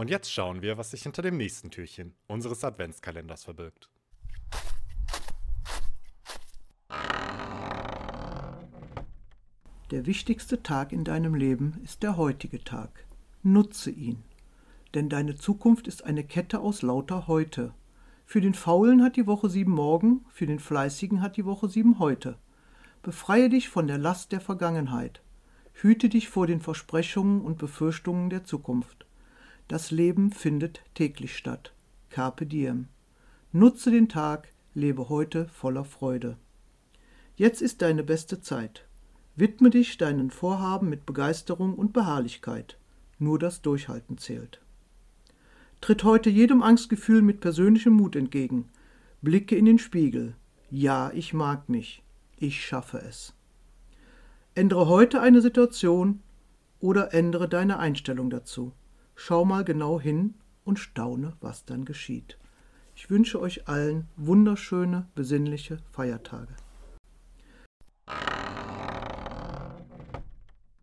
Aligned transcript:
Und 0.00 0.08
jetzt 0.08 0.32
schauen 0.32 0.62
wir, 0.62 0.78
was 0.78 0.92
sich 0.92 1.02
hinter 1.02 1.20
dem 1.20 1.36
nächsten 1.36 1.70
Türchen 1.70 2.14
unseres 2.26 2.64
Adventskalenders 2.64 3.44
verbirgt. 3.44 3.90
Der 9.90 10.06
wichtigste 10.06 10.62
Tag 10.62 10.92
in 10.92 11.04
deinem 11.04 11.34
Leben 11.34 11.82
ist 11.84 12.02
der 12.02 12.16
heutige 12.16 12.64
Tag. 12.64 13.04
Nutze 13.42 13.90
ihn. 13.90 14.22
Denn 14.94 15.10
deine 15.10 15.34
Zukunft 15.34 15.86
ist 15.86 16.02
eine 16.02 16.24
Kette 16.24 16.60
aus 16.60 16.80
lauter 16.80 17.26
Heute. 17.26 17.74
Für 18.24 18.40
den 18.40 18.54
Faulen 18.54 19.02
hat 19.02 19.16
die 19.16 19.26
Woche 19.26 19.50
sieben 19.50 19.72
Morgen, 19.72 20.24
für 20.30 20.46
den 20.46 20.60
Fleißigen 20.60 21.20
hat 21.20 21.36
die 21.36 21.44
Woche 21.44 21.68
sieben 21.68 21.98
Heute. 21.98 22.38
Befreie 23.02 23.50
dich 23.50 23.68
von 23.68 23.86
der 23.86 23.98
Last 23.98 24.32
der 24.32 24.40
Vergangenheit. 24.40 25.20
Hüte 25.74 26.08
dich 26.08 26.30
vor 26.30 26.46
den 26.46 26.62
Versprechungen 26.62 27.42
und 27.42 27.58
Befürchtungen 27.58 28.30
der 28.30 28.44
Zukunft. 28.44 29.04
Das 29.70 29.92
Leben 29.92 30.32
findet 30.32 30.82
täglich 30.94 31.36
statt. 31.36 31.72
Carpe 32.08 32.44
diem. 32.44 32.88
Nutze 33.52 33.92
den 33.92 34.08
Tag, 34.08 34.48
lebe 34.74 35.08
heute 35.08 35.46
voller 35.46 35.84
Freude. 35.84 36.36
Jetzt 37.36 37.62
ist 37.62 37.80
deine 37.80 38.02
beste 38.02 38.40
Zeit. 38.40 38.88
Widme 39.36 39.70
dich 39.70 39.96
deinen 39.96 40.32
Vorhaben 40.32 40.88
mit 40.88 41.06
Begeisterung 41.06 41.76
und 41.76 41.92
Beharrlichkeit. 41.92 42.78
Nur 43.20 43.38
das 43.38 43.62
Durchhalten 43.62 44.18
zählt. 44.18 44.60
Tritt 45.80 46.02
heute 46.02 46.30
jedem 46.30 46.64
Angstgefühl 46.64 47.22
mit 47.22 47.38
persönlichem 47.38 47.92
Mut 47.92 48.16
entgegen. 48.16 48.70
Blicke 49.22 49.54
in 49.54 49.66
den 49.66 49.78
Spiegel. 49.78 50.34
Ja, 50.72 51.12
ich 51.14 51.32
mag 51.32 51.68
mich. 51.68 52.02
Ich 52.38 52.66
schaffe 52.66 52.98
es. 52.98 53.34
Ändere 54.56 54.88
heute 54.88 55.20
eine 55.20 55.40
Situation 55.40 56.24
oder 56.80 57.14
ändere 57.14 57.48
deine 57.48 57.78
Einstellung 57.78 58.30
dazu. 58.30 58.72
Schau 59.22 59.44
mal 59.44 59.64
genau 59.64 60.00
hin 60.00 60.32
und 60.64 60.78
staune, 60.78 61.34
was 61.42 61.66
dann 61.66 61.84
geschieht. 61.84 62.38
Ich 62.96 63.10
wünsche 63.10 63.38
euch 63.38 63.68
allen 63.68 64.08
wunderschöne, 64.16 65.08
besinnliche 65.14 65.76
Feiertage. 65.92 66.56